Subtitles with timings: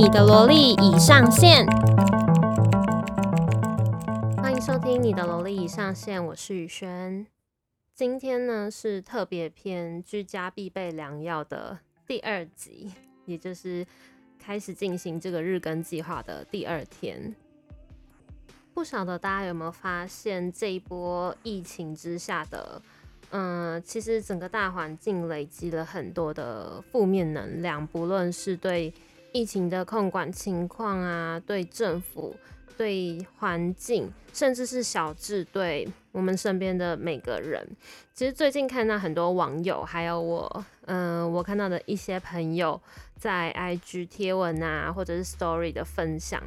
[0.00, 1.66] 你的萝莉已上线，
[4.38, 7.26] 欢迎收听你的萝莉已上线，我是雨轩。
[7.94, 12.90] 今天呢是特别篇居家必备良药的第二集，
[13.26, 13.86] 也就是
[14.38, 17.36] 开始进行这个日更计划的第二天。
[18.72, 22.80] 不晓得大家有没有发现，这一波疫情之下的。
[23.32, 28.92] 嗯，其实整个大环境累积了很多的负面能量，不论是对
[29.32, 32.34] 疫情的控管情况啊，对政府、
[32.76, 37.66] 对环境，甚至是小智对我们身边的每个人。
[38.12, 42.80] 其实最近看到很多网友，还有我，嗯，我看到的一些朋友
[43.16, 46.42] 在 IG 贴文啊，或者是 Story 的分享，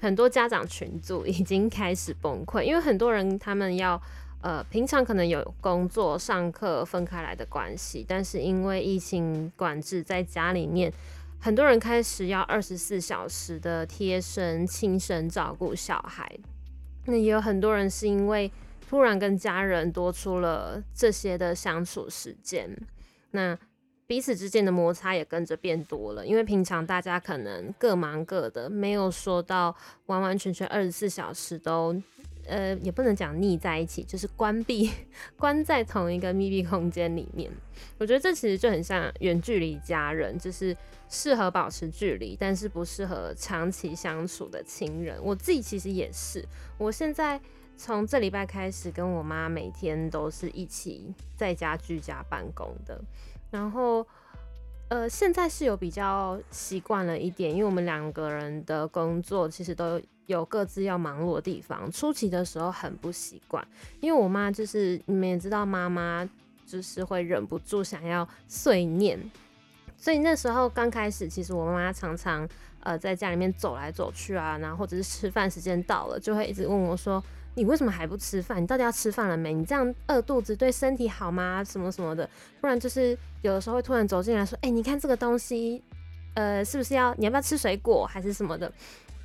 [0.00, 4.00] 很多家长群组已经开始崩溃，因为很多人他们要。
[4.42, 10.92] 呃，平常可能有工作、上课分开来的关系，但是因为疫情管制，在家里面，
[11.40, 16.30] 很多人开始要二十四小时的贴身、亲身照顾小孩。
[17.04, 18.50] 那也有很多人是因为
[18.88, 22.68] 突然跟家人多出了这些的相处时间，
[23.30, 23.56] 那
[24.06, 26.26] 彼此之间的摩擦也跟着变多了。
[26.26, 29.74] 因为平常大家可能各忙各的，没有说到
[30.06, 31.94] 完完全全二十四小时都。
[32.46, 34.90] 呃，也不能讲腻在一起，就是关闭、
[35.38, 37.50] 关在同一个密闭空间里面。
[37.98, 40.76] 我觉得这其实就很像远距离家人，就是
[41.08, 45.18] 适合保持距离，但是不适合长期相处的亲人。
[45.22, 46.44] 我自己其实也是，
[46.78, 47.40] 我现在
[47.76, 53.00] 从这礼拜开始跟我妈每天都是一起在家居家办公的，
[53.50, 54.06] 然后。
[54.88, 61.90] 呃，现在是有比较习惯了一点，因为我们两个人的工作其实都有各自要忙碌的地方。
[61.90, 63.66] 初期的时候很不习惯，
[64.00, 66.28] 因为我妈就是你们也知道，妈妈
[66.66, 69.18] 就是会忍不住想要碎念，
[69.96, 72.48] 所以那时候刚开始，其实我妈妈常常
[72.80, 77.22] 呃在家里面走来走去啊，然后或者是吃饭时间到了，就会一直问我说。
[77.58, 78.62] 你为什么还不吃饭？
[78.62, 79.54] 你到底要吃饭了没？
[79.54, 81.64] 你这样饿肚子对身体好吗？
[81.64, 82.28] 什么什么的，
[82.60, 85.82] 不然就是有的时候会突然走进来说：“哎、你看这个东西，
[86.34, 87.14] 呃，是不是要？
[87.14, 88.70] 你要不要吃水果还是什么的？”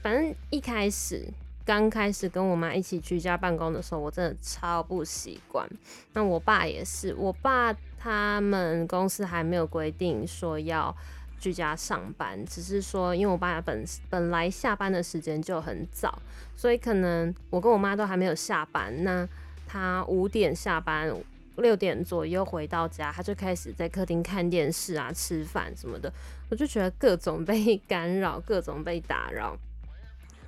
[0.01, 1.25] 反正一开始
[1.66, 5.69] 刚开始跟我妈一起居家办公的时候，我真的超不习惯。
[6.13, 10.95] 那我爸也是，我爸他们公司还没有规定说要。
[11.41, 16.22] 居家上班，只是说，因为我爸本本来下班的时间就很早，
[16.56, 19.03] 所以可能我跟我妈都还没有下班。
[19.03, 19.28] 那
[19.66, 21.11] 他五点下班，
[21.56, 26.13] 六点左右回到家，他就开始在客厅看电视啊、吃饭什么的。
[26.51, 29.57] 我就觉得各种被 干扰，各种被打扰。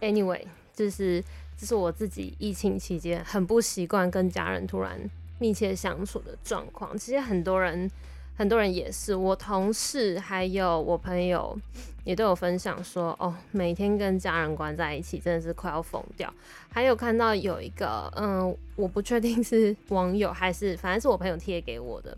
[0.03, 0.41] Anyway，
[0.75, 1.23] 就是
[1.57, 4.99] 这是我自己疫情期间很不习惯跟家人突然
[5.39, 6.97] 密切相处的状况。
[6.97, 7.89] 其实很多人。
[8.35, 11.55] 很多人也是，我同事还有我朋友
[12.03, 16.33] 也都有分享说，哦，每天跟家人关在一起，真的是快要疯掉。
[16.67, 22.17] 还有看到有一个，嗯，我不确定是网友还是，反正是我朋友贴给我的。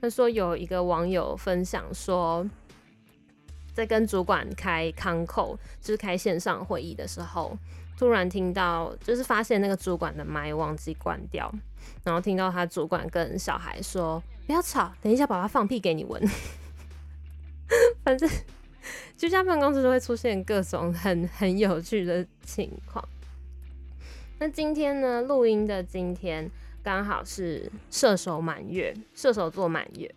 [0.00, 2.44] 他说有一个网友分享说，
[3.72, 7.56] 在跟主管开 Concall，就是开线上会议的时候，
[7.96, 11.52] 突然听到，就是发现那个主管的麦忘记关掉，
[12.04, 14.22] 然后听到他主管跟小孩说。
[14.44, 16.20] 不要吵，等一下，爸爸放屁给你闻。
[18.02, 18.28] 反正
[19.16, 23.08] 居家办公室都会出现各种很很有趣的情况。
[24.40, 26.50] 那今天呢，录音的今天
[26.82, 30.12] 刚好是射手满月，射手座满月。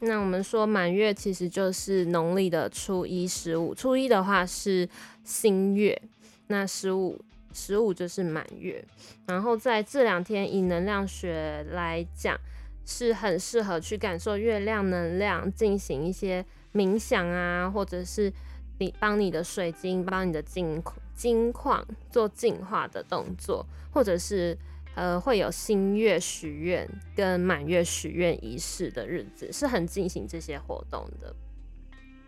[0.00, 3.74] 那我们说满月其实就是农历的初一、十五。
[3.74, 4.88] 初一的话是
[5.24, 6.00] 新月，
[6.48, 7.18] 那十五、
[7.52, 8.84] 十五就是满月。
[9.26, 12.38] 然后在这两天，以能量学来讲。
[12.86, 16.44] 是很适合去感受月亮能量，进行一些
[16.74, 18.32] 冥想啊，或者是
[18.78, 20.82] 你帮你的水晶、帮你的金
[21.14, 24.58] 金矿做净化的动作，或者是
[25.00, 31.34] 呃会有新月许愿跟满月许愿仪式的日子，是很进行这些活动的。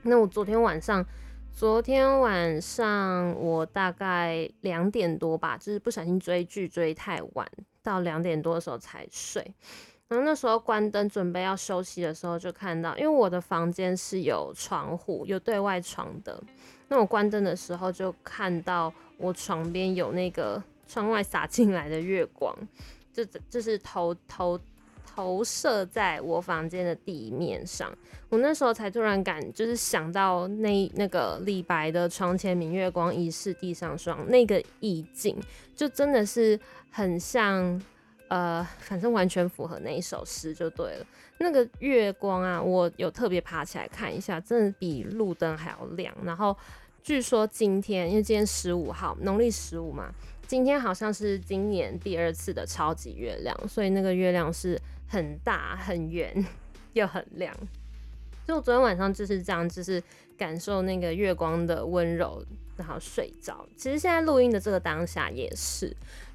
[0.00, 1.04] 那我昨天晚上，
[1.52, 7.46] 昨天晚上我大概两点多吧，就是不小心追剧追太晚，
[7.82, 9.54] 到两点多的时候才睡。
[10.08, 16.42] 然后那时候关灯准备要休息的时候，就看到，因为我的房间是有窗户、有对外窗的。
[16.88, 22.56] 那我关灯的时候，就看到我床边有那个窗外洒进来的月光，
[23.12, 24.58] 就就是投投
[25.04, 27.92] 投射在我房间的地面上。
[28.28, 35.38] 我那时候才突然感，就是想到那那个李白的“床前明月光，疑是地上霜”那个意境，
[35.74, 36.58] 就真的是
[36.90, 37.80] 很像。
[38.28, 41.06] 呃，反正完全符合那一首诗就对了。
[41.36, 46.16] 那个月光啊，我有特别爬起来看一下，真的比路灯还要亮。
[46.24, 46.56] 然后
[47.02, 50.10] 据说今天，因为今天十五号，农历十五嘛，
[50.46, 54.78] 今天好像是今年第二次的超级月亮，所以那个月亮是
[55.08, 56.44] 很大、很圆
[56.92, 57.54] 又很亮。
[58.46, 60.02] 就昨天晚上就是这样，就是
[60.36, 62.44] 感受那个月光的温柔，
[62.76, 63.66] 然后睡着。
[63.76, 65.86] 其实现在录音的这个当下也是，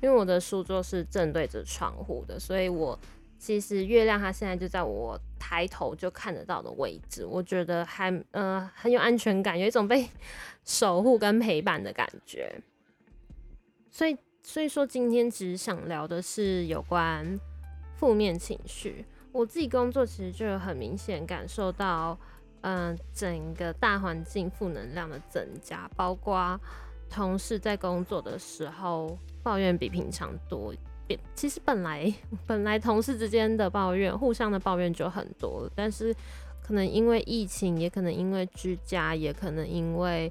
[0.01, 2.98] 因为我的书桌是正对着窗户的，所以我。
[3.39, 10.10] 其实月亮它现在就在我抬头就看得到的位置，我觉得还呃很有安全感，有一种被
[10.65, 12.60] 守护跟陪伴的感觉。
[13.89, 17.39] 所以所以说今天只想聊的是有关
[17.95, 19.06] 负面情绪。
[19.31, 22.18] 我自己工作其实就很明显感受到，
[22.62, 26.60] 嗯、整个大环境负能量的增加，包括
[27.10, 30.74] 同事在工作的时候抱怨比平常多。
[31.36, 32.13] 其实本来
[32.45, 36.13] 本来同事之间的抱怨，互相的抱怨就很多，但是
[36.62, 40.30] 可能因为疫情，也可能因为居家，也可能因为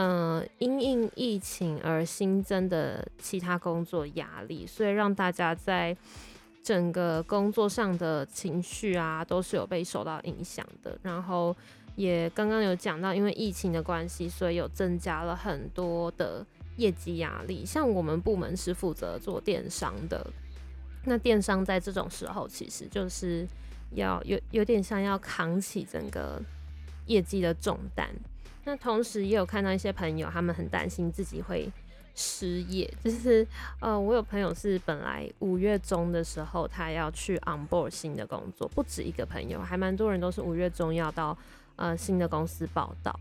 [0.00, 5.96] 嗯、因应疫情而新增的其他工作压力，所以让大家在
[6.62, 10.96] 整个工作上的情绪啊，都是有被受到影响的。
[11.02, 11.56] 然后
[11.96, 16.46] 也刚刚有讲到，因为疫情的关系，所以有增加了很多的。
[16.78, 20.24] 业绩压力，像我们部门是负责做电商的，
[21.06, 23.44] 那电商在这种时候其实就是
[23.96, 26.40] 要有有点像要扛起整个
[27.06, 28.08] 业绩的重担。
[28.68, 31.72] 那同时也有看到一些朋友，他们很担心自己会
[32.14, 33.46] 失业，就是
[33.80, 41.34] 呃，我有朋友是本来五月中的时候他要去 on board 新的工作，不止一个朋友，还蛮多人都是五月中要到
[41.76, 43.18] 呃新的公司报道，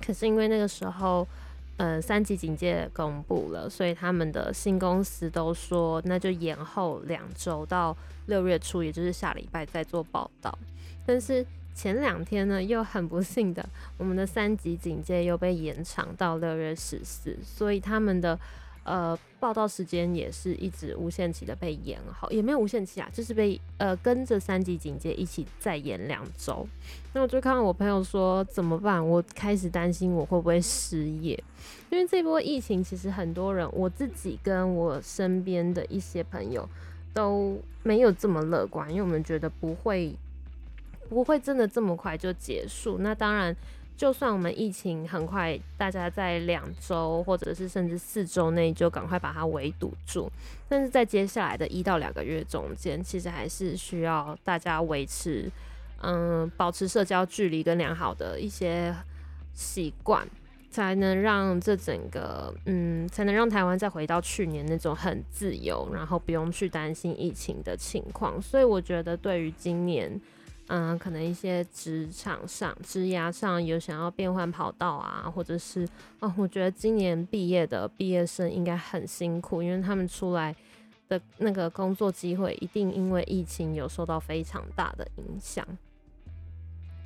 [0.00, 1.28] 可是因为那个时候。
[1.76, 7.96] 呃，三级警戒公布了，所以他们的新公司都说，那就延后两周到
[8.26, 10.56] 六月初，也就是下礼拜再做报道。
[11.04, 11.44] 但是
[11.74, 13.68] 前两天呢，又很不幸的，
[13.98, 18.38] 我们的三级警戒又被延长到六月十四，所以他们的。
[18.86, 26.68] 呃，报道时间也是一直无限期的被延后，也没有无限期啊，就是被呃跟着三级警戒一起再延两周。
[27.14, 29.02] 那我就看到我朋友说怎么办？
[29.08, 31.42] 我开始担心我会不会失业，
[31.88, 36.68] 因为这波疫情其实很多人，我自己跟我身边的一些朋友
[37.14, 40.14] 都没有这么乐观，因为我们觉得不会
[41.08, 42.98] 不会真的这么快就结束。
[42.98, 43.56] 那当然。
[43.96, 50.28] 就算我们疫情很快，大家在两周或者是甚至四周内就赶快把它围堵住，
[50.68, 55.48] 但是在接下来的一到两个月中间，其实还是需要大家维持，
[56.02, 58.92] 嗯，保持社交距离跟良好的一些
[59.52, 60.26] 习惯，
[60.72, 68.42] 才能让这整个，嗯，才能让台湾再回到去年那种很自由，然后不用去担心疫情的情况。
[68.42, 70.20] 所以我觉得，对于今年。
[70.68, 75.86] 嗯，可能一些职场上、职涯上有想要变换跑道啊，或者是
[76.20, 80.54] 哦，我觉得今年毕业的毕业生应该很辛苦，因为他们出来
[81.08, 85.66] 的那个工作机会一定因为疫情有受到非常大的影响。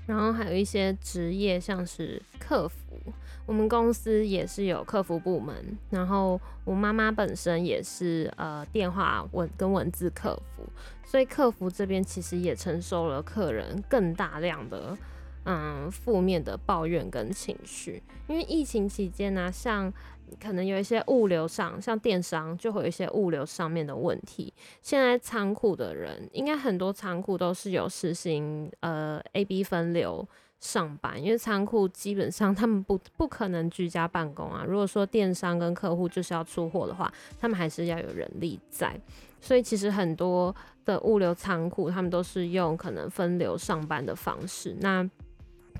[0.08, 2.99] 然后还有一些职业，像是客服，
[3.44, 5.55] 我们公司也是有客服部门。
[5.90, 10.62] 然后我妈妈本身也是呃电话文跟文字客服，
[11.05, 14.97] 所以客服这边其实也承受了客人更大量的
[15.44, 18.02] 嗯负面的抱怨跟情绪。
[18.28, 19.92] 因为疫情期间呢、像
[20.40, 24.52] 可能有一些物流上，像电商就会有一些物流上面的问题。
[24.82, 30.26] 现在仓库的人，应该很多仓库都是有实行呃 A B 分流
[30.61, 34.64] 上班，因为仓库基本上他们不不可能居家办公啊。
[34.66, 39.00] 如果说电商跟客户就是要出货的话，他们还是要有人力在。
[39.40, 40.54] 所以其实很多
[40.85, 44.76] 的物流仓库，他们都是用可能分流上班的方式。
[44.80, 45.08] 那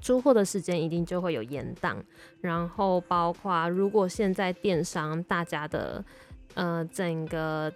[0.01, 1.97] 出货的时间一定就会有延宕，
[2.41, 6.05] 然后包括如果现在电商大家的
[6.55, 7.73] 呃整个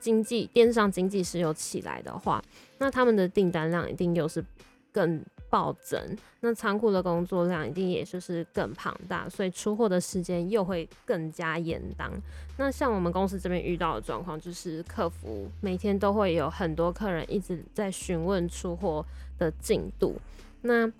[0.00, 2.42] 经济电商经济是有起来的话，
[2.78, 4.44] 那他们的订单量一定又是
[4.92, 6.00] 更暴增，
[6.40, 12.10] 那仓库的工作量一定也就是更庞大，所以出货的时间又会更加延宕。
[12.56, 19.04] 那像我们公司这边遇到的状况，就是客服每天都会有很多客人一直在询问出货
[19.38, 20.16] 的进度，
[20.62, 20.90] 那。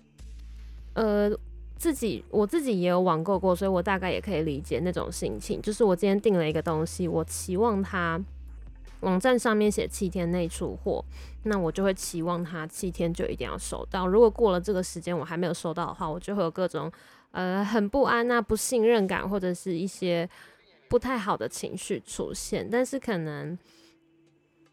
[0.97, 1.29] 呃，
[1.75, 5.61] 自己我自己也有网购过，所以我大概也可以理解那种心情。
[5.61, 8.19] 就是我今天订了一个东西，我期望它
[9.01, 11.05] 网站上面写七天内出货，
[11.43, 14.07] 那我就会期望它七天就一定要收到。
[14.07, 16.91] 如果过了这个时间我还没有收到的话，我就会有各种
[17.29, 20.27] 呃很不安啊、不信任感或者是一些
[20.89, 22.67] 不太好的情绪出现。
[22.67, 23.55] 但是可能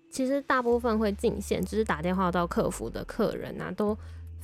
[0.09, 3.95] 其实大部分会进线，就是打电话到客服的客人啊，都。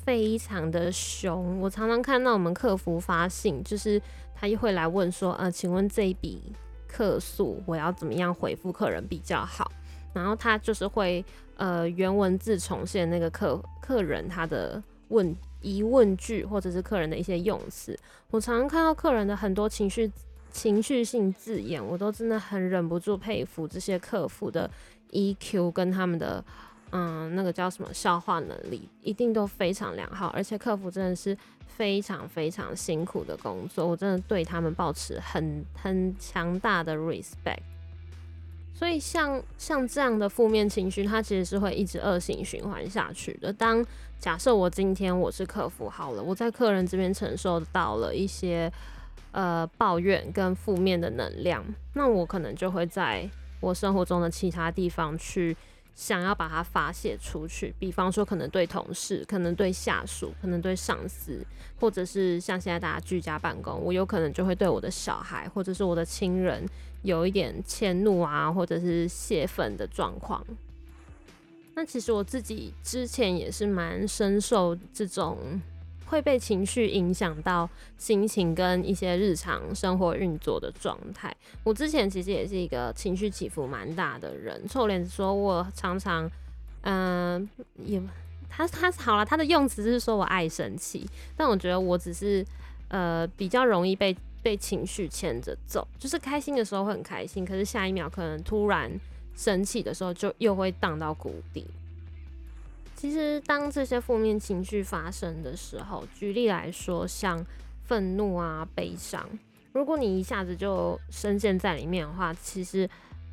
[0.05, 1.61] 非常的凶。
[1.61, 4.01] 我常常看到我们客服发信，就是
[4.35, 6.41] 他又会来问说，呃，请问这一笔
[6.89, 9.71] 客诉我要怎么样回复客人比较好？
[10.13, 11.25] 然后他就是会
[11.57, 17.97] 呃原文字重现那个客客人他的问疑问句，或者是客人的一些用词。
[18.31, 20.11] 我常常看到客人的很多情绪
[20.51, 24.69] 情绪性字眼，我都真的很忍不住佩服这些客服的
[25.13, 26.45] EQ 跟他们的
[26.93, 30.29] 嗯那个叫什么消化能力，一定都非常良好。
[30.29, 37.63] 而且客服真的是非常非常辛苦的工作，我真的对他们抱持很很强大的 respect。
[38.73, 43.53] 所以像像这样的负面情绪，它其实是会一直恶性循环下去的。
[43.53, 43.85] 当
[44.19, 48.73] 假设我今天我是客服好了，我在客人这边承受到了一些
[49.33, 53.29] 呃抱怨跟负面的能量，那我可能就会在
[53.61, 55.55] 我生活中的其他地方去
[55.95, 57.75] 想要把它发泄出去。
[57.79, 61.45] 比方说，可能对同事，可能对下属，可能对上司，
[61.79, 66.65] 或者是像现在大家居家办公，我有可能就会对我的小孩或者是我的亲人。
[67.03, 70.45] 有一点迁怒啊，或者是泄愤的状况。
[71.75, 75.39] 那其实我自己之前也是蛮深受这种
[76.11, 81.35] 会被情绪影响到心情跟一些日常生活运作的状态。
[81.65, 84.69] 我之前其实也是一个情绪起伏蛮大的人。
[84.69, 86.31] 臭脸子说我常常，
[86.83, 87.49] 嗯、
[87.85, 88.03] 也
[88.49, 92.45] 他他好了，他的用词是说我爱生气，但我觉得我只是
[92.89, 94.15] 呃比较容易被。
[94.43, 98.91] 被情绪牵着走，就是开心的时候会很开心，可是下一秒可能突然
[99.37, 101.67] 生气的时候，就又会荡到谷底。
[103.01, 107.43] 其实，当这些负面情绪发生的时候，举例来说，像
[107.85, 109.27] 愤怒啊、悲伤，
[109.73, 112.87] 如果你一下子就深陷在里面的话，其实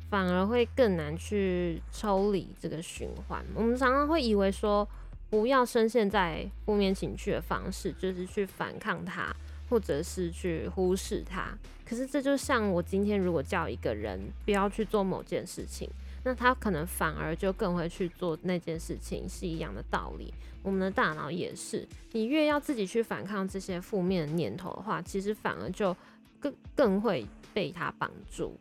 [0.08, 3.44] 反而会更难去抽离这个循环。
[3.54, 4.88] 我们常常会以为说，
[5.28, 9.30] 不要深陷在负面情绪的方式，就是去反抗它。
[9.70, 11.52] 或者是去忽视它，
[11.86, 15.86] 可是这就像我今天如果叫一个人不要去做某件事情，
[16.28, 20.34] 那他可能反而就更会去做那件事情，是一样的道理。
[20.62, 25.96] 我们的大脑也是，你越要自己去反抗这些负面念头的话，其实反而就
[26.38, 28.54] 更更会被他绑住。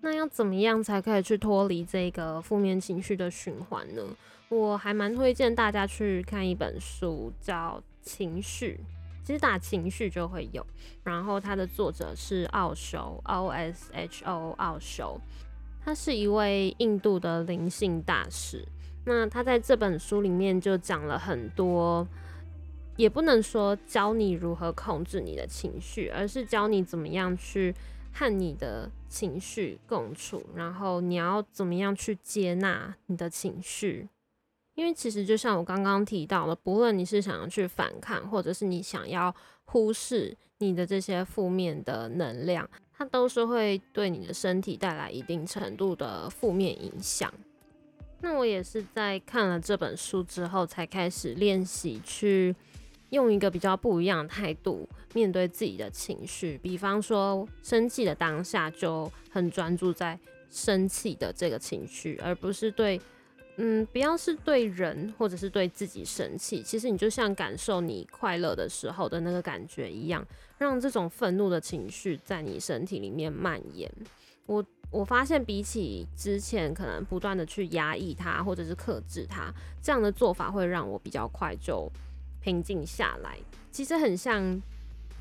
[0.00, 4.02] 那要怎么样才可以去脱离这个负面情绪的循环呢？
[4.48, 8.80] 我还蛮推荐大家去看一本书，叫《情绪》。
[9.24, 10.66] 其实打情绪就会有，
[11.04, 15.20] 然后它的作者是奥修 O S H O 奥修，
[15.82, 18.64] 他是一位印度的灵性大师。
[19.06, 22.06] 那他在这本书里面就讲了很多，
[22.96, 27.74] 也不能说教你如何控制你的情绪，而是教你怎么样去
[28.12, 34.08] 和你的情绪共处，然后你要怎么样去接纳你的情绪。
[34.74, 39.34] 因为其实就像我刚刚提到了，不论你是想要去反抗，或者是你想要
[39.64, 42.68] 忽视你的这些负面的能量，
[43.00, 47.32] 它都是会对你的身体带来一定程度的负面影响。
[48.20, 52.54] 那我也是在看了这本书之后，才开始练习去
[53.08, 56.58] 用一个比较不一样的态度面对自己的情绪。
[56.62, 63.00] 比方说，生气的当下就很专注在生气的这个情绪，而不是对。
[63.62, 70.26] 嗯，不要是对人或者是对自己生气，其实你就像感受你快乐的时候的那个感觉一样，
[70.56, 73.92] 让这种愤怒的情绪在你身体里面蔓延。
[74.46, 79.52] 我我发现比起之前可能不断的去压抑它或者是克制它，
[79.82, 81.86] 这样的做法会让我比较快就
[82.40, 83.38] 平静下来。
[83.70, 84.42] 其实很像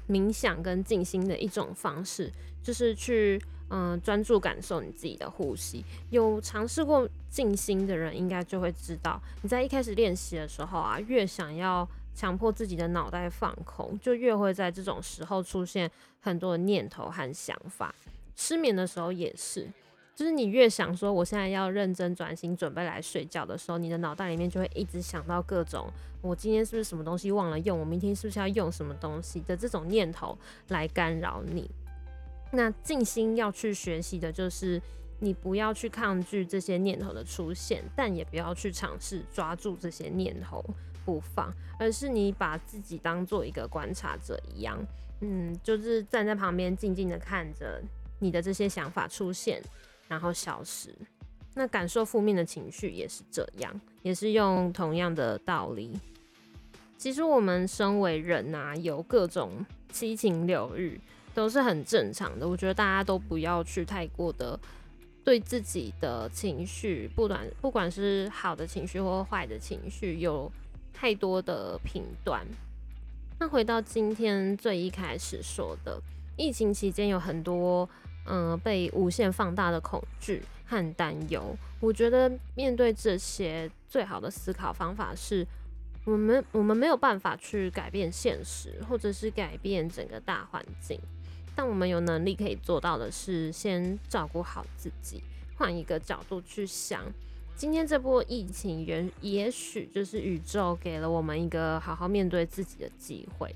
[0.07, 2.31] 冥想跟静心的一种方式，
[2.63, 3.37] 就是去。
[3.69, 5.85] 嗯，专注感受你自己的呼吸。
[6.09, 17.93] 有尝试过静心的人，应该就会知道，你在一开始练习的时候啊，越想要强迫自己的脑袋放空，就越会在这种时候出现很多的念头和想法。
[18.35, 19.67] 失眠的时候也是，
[20.15, 25.87] 就是你越想说我现在要认真专心准备来睡觉的时候，你的脑袋里面就会一直想到各种
[26.21, 30.37] 我今天是不是什么东西忘了用，我明天是不是要用什么东西的这种念头
[30.69, 31.69] 来干扰你。
[32.51, 34.81] 那静心要去学习的就是，
[35.19, 40.63] 你不要去抗拒这些念头的出现，但也不要去尝试抓住这些念头
[41.05, 44.77] 不放，而是你把自己当做一个观察者一样，
[45.21, 47.81] 嗯，就是站在旁边静静的看着
[48.19, 49.61] 你的这些想法出现，
[50.07, 50.93] 然后消失。
[51.53, 55.99] 那感受负面的情绪也是这样，也是用同样的道理。
[56.97, 60.99] 其实我们身为人啊，有各种七情六欲。
[61.39, 64.59] 都是很正常的，我觉得大家都不要去太过的
[65.23, 70.51] 对自己的情绪，不管不管是好的情绪或坏的情绪，有
[70.93, 72.45] 太多的评断。
[73.39, 75.97] 那回到今天最一开始说的，
[76.35, 77.87] 疫情期间有很多
[78.25, 81.55] 嗯、被无限放大的恐惧和担忧。
[81.79, 85.47] 我觉得面对这些，最好的思考方法是，
[86.03, 90.99] 我们我们没有办法去改变现实，或者是改变整个大环境。
[91.59, 95.21] 但我们有能力可以做到的是，先照顾好自己，
[95.57, 97.03] 换一个角度去想。
[97.53, 103.53] 今天这波疫情，也也许就是宇宙给了我们一个好好面对自己的机会。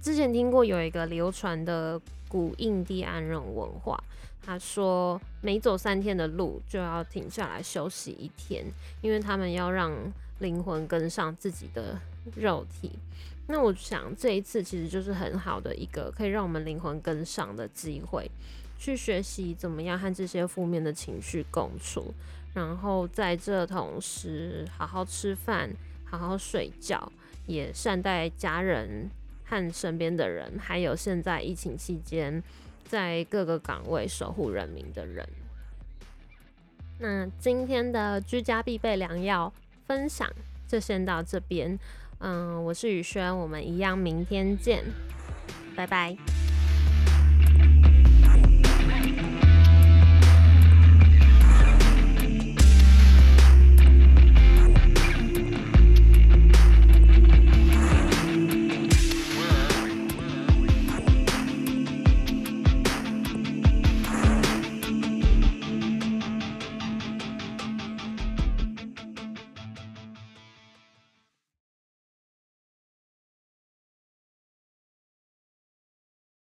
[0.00, 4.00] 之前听过有一个流传的古印第安人文化，
[4.40, 8.64] 他说每走三天的路就要停下来休息一天，
[9.02, 9.92] 因为他们要让
[10.38, 11.98] 灵魂跟上自己的
[12.36, 12.92] 肉体。
[13.50, 18.30] 那我想这一次其实就是很好的一个可以让我们灵魂跟上的机会，
[18.78, 22.12] 去学习怎么样和这些负面的情绪共处。
[22.52, 25.70] 然后在这同时，好好吃饭，
[26.04, 27.10] 好好睡觉，
[27.46, 29.08] 也善待家人
[29.44, 32.42] 和身边的人，还有现在疫情期间
[32.84, 35.26] 在各个岗位守护人民的人。
[36.98, 39.50] 那今天的居家必备良药
[39.86, 40.30] 分享
[40.66, 41.78] 就先到这边。
[42.18, 44.84] 嗯，我是宇轩，我们一样明天见，
[45.76, 46.16] 拜拜。